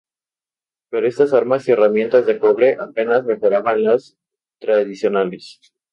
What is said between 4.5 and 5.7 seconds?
tradicionales.